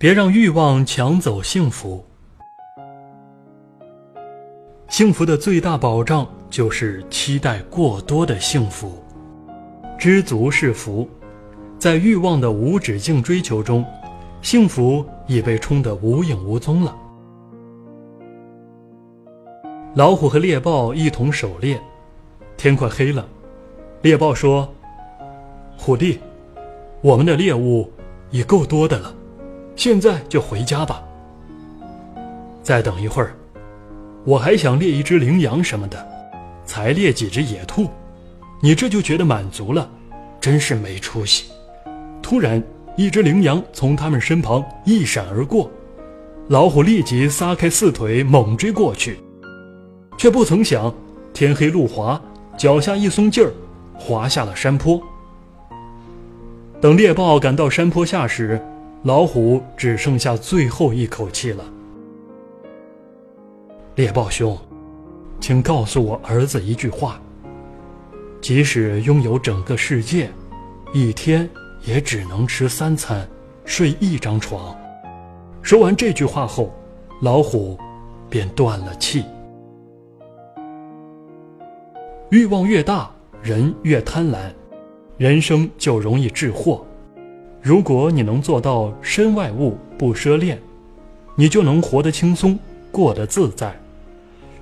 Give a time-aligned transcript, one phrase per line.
[0.00, 2.02] 别让欲望抢走幸福。
[4.88, 8.98] 幸福的最大保障就是期待过多的幸福。
[9.98, 11.06] 知足是福，
[11.78, 13.84] 在欲望的无止境追求中，
[14.40, 16.96] 幸福已被冲得无影无踪了。
[19.94, 21.78] 老虎和猎豹一同狩猎，
[22.56, 23.28] 天快黑了，
[24.00, 24.66] 猎豹说
[25.76, 26.18] ：“虎弟，
[27.02, 27.92] 我们的猎物
[28.30, 29.14] 已够多的了。”
[29.80, 31.02] 现在就回家吧。
[32.62, 33.34] 再等一会儿，
[34.26, 36.06] 我还想猎一只羚羊什么的，
[36.66, 37.88] 才猎几只野兔，
[38.60, 39.88] 你这就觉得满足了，
[40.38, 41.50] 真是没出息。
[42.20, 42.62] 突然，
[42.94, 45.70] 一只羚羊从他们身旁一闪而过，
[46.48, 49.18] 老虎立即撒开四腿猛追过去，
[50.18, 50.94] 却不曾想
[51.32, 52.20] 天黑路滑，
[52.54, 53.50] 脚下一松劲儿，
[53.98, 55.00] 滑下了山坡。
[56.82, 58.62] 等猎豹赶到山坡下时，
[59.02, 61.64] 老虎只剩下最后一口气了。
[63.94, 64.58] 猎豹兄，
[65.40, 67.18] 请告诉我儿子一句话：
[68.42, 70.30] 即使拥有整个世界，
[70.92, 71.48] 一天
[71.82, 73.26] 也只能吃三餐，
[73.64, 74.76] 睡一张床。
[75.62, 76.70] 说完这句话后，
[77.22, 77.78] 老虎
[78.28, 79.24] 便断了气。
[82.30, 83.10] 欲望越大，
[83.42, 84.52] 人越贪婪，
[85.16, 86.86] 人生就容易致祸。
[87.62, 90.58] 如果你能做到身外物不奢恋，
[91.36, 92.58] 你就能活得轻松，
[92.90, 93.78] 过得自在。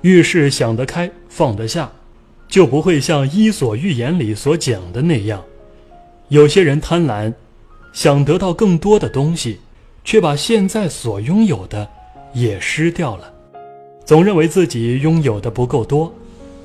[0.01, 1.89] 遇事想得开，放得下，
[2.47, 5.41] 就不会像《伊索寓言》里所讲的那样，
[6.27, 7.33] 有些人贪婪，
[7.93, 9.59] 想得到更多的东西，
[10.03, 11.87] 却把现在所拥有的
[12.33, 13.33] 也失掉了。
[14.03, 16.13] 总认为自己拥有的不够多，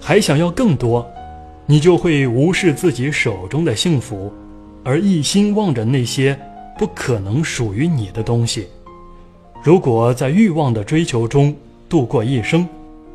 [0.01, 1.09] 还想要更多，
[1.67, 4.33] 你就会无视自己手中的幸福。
[4.85, 6.39] 而一心望着那些
[6.79, 8.69] 不可能属于你的东西，
[9.63, 11.55] 如果在欲望的追求中
[11.89, 12.69] 度过一生，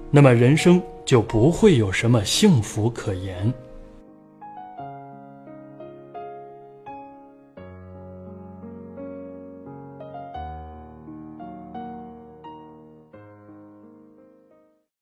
[0.09, 3.53] 那么人生就不会有什么幸福可言。